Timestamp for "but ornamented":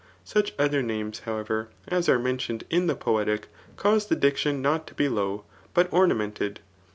5.75-6.59